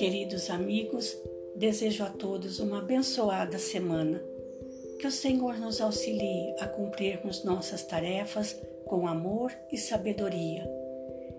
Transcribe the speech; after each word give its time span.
Queridos 0.00 0.48
amigos, 0.48 1.14
desejo 1.54 2.04
a 2.04 2.08
todos 2.08 2.58
uma 2.58 2.78
abençoada 2.78 3.58
semana. 3.58 4.24
Que 4.98 5.06
o 5.06 5.10
Senhor 5.10 5.58
nos 5.58 5.78
auxilie 5.78 6.54
a 6.58 6.66
cumprirmos 6.66 7.44
nossas 7.44 7.84
tarefas 7.84 8.58
com 8.86 9.06
amor 9.06 9.52
e 9.70 9.76
sabedoria. 9.76 10.66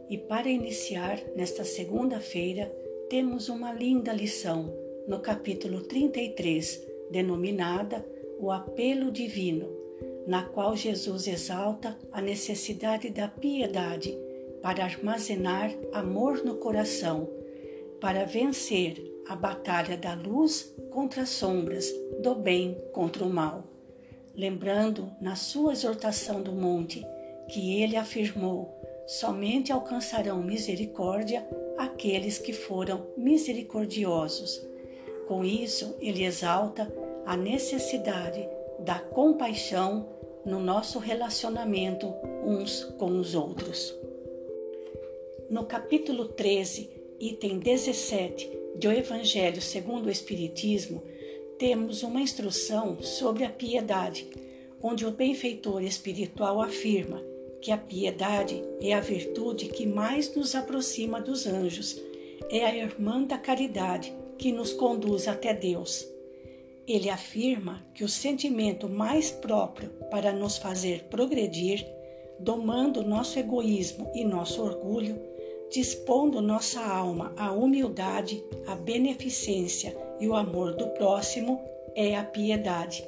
E 0.08 0.16
para 0.16 0.48
iniciar, 0.48 1.20
nesta 1.36 1.64
segunda-feira, 1.64 2.72
temos 3.10 3.50
uma 3.50 3.74
linda 3.74 4.14
lição 4.14 4.72
no 5.08 5.20
capítulo 5.22 5.82
33, 5.82 6.88
denominada 7.10 8.06
O 8.40 8.52
Apelo 8.52 9.12
Divino, 9.12 9.76
na 10.28 10.44
qual 10.44 10.76
Jesus 10.76 11.26
exalta 11.26 11.98
a 12.12 12.22
necessidade 12.22 13.10
da 13.10 13.28
piedade 13.28 14.16
para 14.62 14.84
armazenar 14.84 15.76
amor 15.92 16.46
no 16.46 16.58
coração, 16.58 17.41
para 18.02 18.26
vencer 18.26 19.24
a 19.30 19.36
batalha 19.36 19.96
da 19.96 20.16
luz 20.16 20.76
contra 20.90 21.22
as 21.22 21.30
sombras, 21.30 21.90
do 22.20 22.36
bem 22.36 22.78
contra 22.92 23.24
o 23.24 23.30
mal. 23.30 23.64
Lembrando 24.36 25.12
na 25.22 25.36
sua 25.36 25.74
exortação 25.74 26.42
do 26.42 26.52
monte 26.52 27.06
que 27.48 27.82
ele 27.82 27.96
afirmou: 27.96 28.76
somente 29.08 29.72
alcançarão 29.72 30.42
misericórdia 30.42 31.48
aqueles 31.78 32.38
que 32.38 32.52
foram 32.52 33.08
misericordiosos. 33.16 34.66
Com 35.28 35.46
isso, 35.46 35.96
ele 36.02 36.24
exalta 36.24 36.92
a 37.26 37.38
necessidade 37.38 38.50
da 38.80 39.00
compaixão 39.00 40.10
no 40.44 40.60
nosso 40.60 40.98
relacionamento 40.98 42.12
uns 42.44 42.84
com 42.98 43.20
os 43.20 43.36
outros. 43.36 43.96
No 45.50 45.66
capítulo 45.66 46.30
13, 46.30 47.01
item 47.22 47.60
17 47.60 48.50
do 48.78 48.92
Evangelho 48.92 49.62
segundo 49.62 50.08
o 50.08 50.10
Espiritismo, 50.10 51.04
temos 51.60 52.02
uma 52.02 52.20
instrução 52.20 53.00
sobre 53.04 53.44
a 53.44 53.50
piedade, 53.50 54.28
onde 54.82 55.06
o 55.06 55.12
benfeitor 55.12 55.84
espiritual 55.84 56.60
afirma 56.60 57.22
que 57.62 57.72
a 57.72 57.78
piedade 57.78 58.64
é 58.82 58.94
a 58.94 59.00
virtude 59.00 59.68
que 59.68 59.86
mais 59.86 60.36
nos 60.36 60.56
aproxima 60.56 61.22
dos 61.22 61.46
anjos, 61.46 62.02
é 62.50 62.66
a 62.66 62.76
irmã 62.76 63.22
da 63.22 63.38
caridade 63.38 64.12
que 64.40 64.52
nos 64.52 64.74
conduz 64.74 65.28
até 65.28 65.54
Deus. 65.54 66.08
Ele 66.88 67.08
afirma 67.08 67.86
que 67.94 68.04
o 68.04 68.10
sentimento 68.10 68.90
mais 68.90 69.30
próprio 69.30 69.92
para 70.10 70.34
nos 70.34 70.58
fazer 70.58 71.04
progredir, 71.04 71.86
domando 72.40 73.04
nosso 73.04 73.38
egoísmo 73.38 74.12
e 74.16 74.26
nosso 74.26 74.64
orgulho, 74.64 75.22
dispondo 75.72 76.42
nossa 76.42 76.82
alma 76.82 77.34
à 77.38 77.52
humildade, 77.52 78.44
à 78.68 78.76
beneficência 78.76 79.96
e 80.20 80.28
o 80.28 80.36
amor 80.36 80.76
do 80.76 80.88
próximo, 80.90 81.62
é 81.96 82.16
a 82.16 82.24
piedade. 82.24 83.08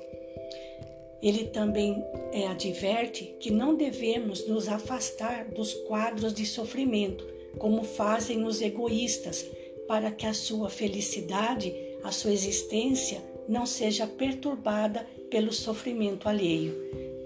Ele 1.21 1.45
também 1.45 2.03
é, 2.31 2.47
adverte 2.47 3.35
que 3.39 3.51
não 3.51 3.75
devemos 3.75 4.47
nos 4.47 4.67
afastar 4.67 5.45
dos 5.45 5.73
quadros 5.73 6.33
de 6.33 6.45
sofrimento, 6.45 7.25
como 7.59 7.83
fazem 7.83 8.43
os 8.45 8.61
egoístas, 8.61 9.45
para 9.87 10.09
que 10.11 10.25
a 10.25 10.33
sua 10.33 10.69
felicidade, 10.69 11.73
a 12.03 12.11
sua 12.11 12.31
existência, 12.31 13.21
não 13.47 13.65
seja 13.65 14.07
perturbada 14.07 15.05
pelo 15.29 15.51
sofrimento 15.51 16.29
alheio, 16.29 16.73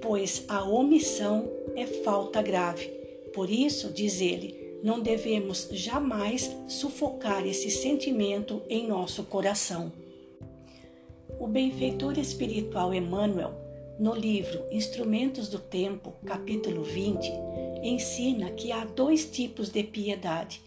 pois 0.02 0.44
a 0.48 0.64
omissão 0.64 1.50
é 1.76 1.86
falta 1.86 2.42
grave. 2.42 2.88
Por 3.34 3.50
isso, 3.50 3.92
diz 3.92 4.20
ele, 4.20 4.67
não 4.84 5.00
devemos 5.00 5.70
jamais 5.72 6.56
sufocar 6.68 7.46
esse 7.46 7.70
sentimento 7.70 8.62
em 8.70 8.88
nosso 8.88 9.24
coração. 9.24 9.92
O 11.40 11.48
benfeitor 11.48 12.18
espiritual 12.18 12.94
Emmanuel, 12.94 13.54
no 14.00 14.14
livro 14.14 14.64
Instrumentos 14.72 15.50
do 15.50 15.60
Tempo, 15.60 16.14
capítulo 16.26 16.84
20, 16.84 17.32
ensina 17.84 18.52
que 18.52 18.72
há 18.72 18.86
dois 18.86 19.26
tipos 19.26 19.70
de 19.70 19.84
piedade: 19.84 20.62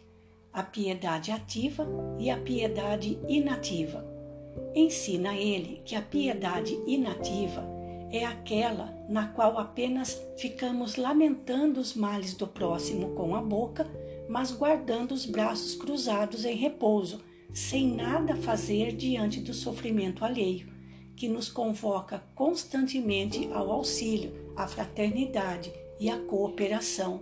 a 0.52 0.62
piedade 0.62 1.30
ativa 1.30 1.86
e 2.18 2.30
a 2.30 2.36
piedade 2.36 3.18
inativa. 3.28 4.04
Ensina 4.74 5.36
ele 5.36 5.80
que 5.84 5.94
a 5.94 6.02
piedade 6.02 6.78
inativa 6.86 7.79
é 8.10 8.24
aquela 8.24 8.92
na 9.08 9.28
qual 9.28 9.58
apenas 9.58 10.20
ficamos 10.36 10.96
lamentando 10.96 11.80
os 11.80 11.94
males 11.94 12.34
do 12.34 12.46
próximo 12.46 13.14
com 13.14 13.34
a 13.34 13.40
boca, 13.40 13.86
mas 14.28 14.50
guardando 14.50 15.12
os 15.12 15.26
braços 15.26 15.74
cruzados 15.74 16.44
em 16.44 16.56
repouso, 16.56 17.22
sem 17.52 17.88
nada 17.88 18.36
fazer 18.36 18.94
diante 18.94 19.40
do 19.40 19.54
sofrimento 19.54 20.24
alheio, 20.24 20.68
que 21.16 21.28
nos 21.28 21.48
convoca 21.48 22.22
constantemente 22.34 23.48
ao 23.52 23.70
auxílio, 23.70 24.52
à 24.56 24.66
fraternidade 24.66 25.72
e 25.98 26.08
à 26.08 26.18
cooperação. 26.18 27.20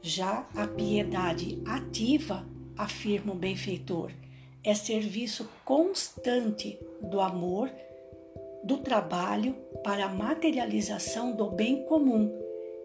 Já 0.00 0.46
a 0.54 0.66
piedade 0.66 1.60
ativa, 1.66 2.46
afirma 2.76 3.32
o 3.32 3.36
benfeitor, 3.36 4.12
é 4.62 4.74
serviço 4.74 5.48
constante 5.64 6.78
do 7.00 7.20
amor 7.20 7.70
do 8.66 8.78
trabalho 8.78 9.54
para 9.84 10.06
a 10.06 10.12
materialização 10.12 11.30
do 11.30 11.48
bem 11.48 11.84
comum 11.84 12.36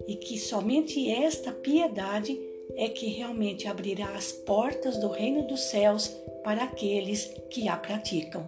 e 0.08 0.16
que 0.16 0.38
somente 0.38 1.10
esta 1.10 1.52
piedade 1.52 2.40
é 2.76 2.88
que 2.88 3.08
realmente 3.08 3.68
abrirá 3.68 4.10
as 4.16 4.32
portas 4.32 4.98
do 4.98 5.08
reino 5.10 5.48
dos 5.48 5.60
céus 5.60 6.08
para 6.44 6.66
aqueles 6.66 7.34
que 7.50 7.68
a 7.68 7.76
praticam. 7.76 8.48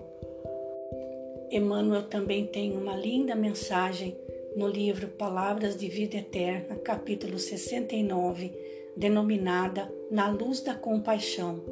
Emmanuel 1.49 2.03
também 2.03 2.45
tem 2.45 2.77
uma 2.77 2.95
linda 2.95 3.35
mensagem 3.35 4.15
no 4.55 4.67
livro 4.67 5.07
Palavras 5.07 5.75
de 5.75 5.88
Vida 5.88 6.17
Eterna, 6.17 6.75
capítulo 6.75 7.39
69, 7.39 8.51
denominada 8.95 9.91
Na 10.11 10.29
Luz 10.29 10.61
da 10.61 10.75
Compaixão, 10.75 11.63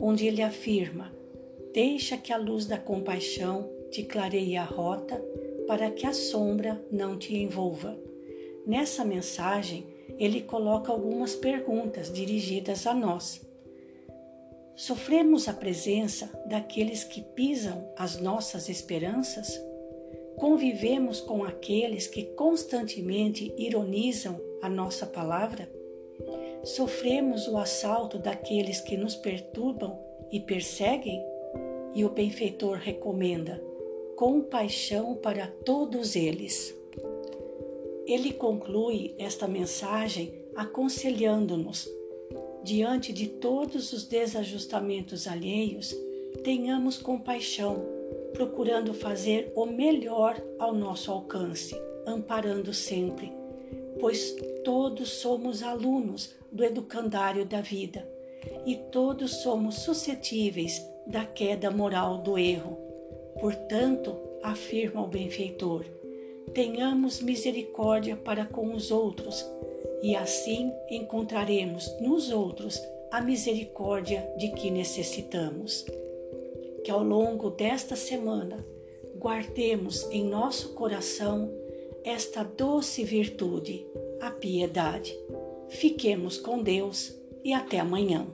onde 0.00 0.26
ele 0.26 0.42
afirma: 0.42 1.12
Deixa 1.72 2.16
que 2.16 2.32
a 2.32 2.36
luz 2.36 2.66
da 2.66 2.78
compaixão 2.78 3.77
te 3.90 4.02
clareie 4.02 4.56
a 4.56 4.64
rota 4.64 5.22
para 5.66 5.90
que 5.90 6.06
a 6.06 6.12
sombra 6.12 6.82
não 6.90 7.18
te 7.18 7.36
envolva. 7.36 7.98
Nessa 8.66 9.04
mensagem, 9.04 9.86
ele 10.18 10.42
coloca 10.42 10.90
algumas 10.90 11.34
perguntas 11.34 12.12
dirigidas 12.12 12.86
a 12.86 12.94
nós. 12.94 13.46
Sofremos 14.74 15.48
a 15.48 15.52
presença 15.52 16.30
daqueles 16.46 17.02
que 17.02 17.20
pisam 17.20 17.92
as 17.96 18.20
nossas 18.20 18.68
esperanças? 18.68 19.60
Convivemos 20.36 21.20
com 21.20 21.42
aqueles 21.42 22.06
que 22.06 22.22
constantemente 22.22 23.52
ironizam 23.58 24.40
a 24.62 24.68
nossa 24.68 25.04
palavra? 25.04 25.68
Sofremos 26.62 27.48
o 27.48 27.56
assalto 27.56 28.18
daqueles 28.18 28.80
que 28.80 28.96
nos 28.96 29.16
perturbam 29.16 29.98
e 30.30 30.40
perseguem? 30.40 31.24
E 31.94 32.04
o 32.04 32.10
benfeitor 32.10 32.76
recomenda: 32.76 33.60
compaixão 34.18 35.14
para 35.14 35.46
todos 35.46 36.16
eles. 36.16 36.74
Ele 38.04 38.32
conclui 38.32 39.14
esta 39.16 39.46
mensagem 39.46 40.34
aconselhando-nos, 40.56 41.88
diante 42.64 43.12
de 43.12 43.28
todos 43.28 43.92
os 43.92 44.04
desajustamentos 44.04 45.28
alheios, 45.28 45.94
tenhamos 46.42 46.98
compaixão, 46.98 47.86
procurando 48.32 48.92
fazer 48.92 49.52
o 49.54 49.64
melhor 49.66 50.42
ao 50.58 50.74
nosso 50.74 51.12
alcance, 51.12 51.80
amparando 52.04 52.74
sempre, 52.74 53.32
pois 54.00 54.34
todos 54.64 55.10
somos 55.10 55.62
alunos 55.62 56.34
do 56.50 56.64
educandário 56.64 57.44
da 57.44 57.60
vida 57.60 58.04
e 58.66 58.74
todos 58.74 59.42
somos 59.42 59.76
suscetíveis 59.76 60.84
da 61.06 61.24
queda 61.24 61.70
moral 61.70 62.18
do 62.18 62.36
erro 62.36 62.87
Portanto, 63.40 64.16
afirma 64.42 65.02
o 65.02 65.06
benfeitor, 65.06 65.84
tenhamos 66.52 67.20
misericórdia 67.20 68.16
para 68.16 68.44
com 68.44 68.72
os 68.74 68.90
outros, 68.90 69.44
e 70.02 70.14
assim 70.16 70.72
encontraremos 70.90 71.90
nos 72.00 72.30
outros 72.30 72.80
a 73.10 73.20
misericórdia 73.20 74.28
de 74.36 74.50
que 74.52 74.70
necessitamos. 74.70 75.84
Que 76.84 76.90
ao 76.90 77.02
longo 77.02 77.50
desta 77.50 77.96
semana 77.96 78.64
guardemos 79.16 80.08
em 80.10 80.24
nosso 80.24 80.74
coração 80.74 81.50
esta 82.04 82.42
doce 82.42 83.04
virtude, 83.04 83.86
a 84.20 84.30
piedade. 84.30 85.18
Fiquemos 85.68 86.38
com 86.38 86.62
Deus 86.62 87.14
e 87.44 87.52
até 87.52 87.78
amanhã. 87.78 88.26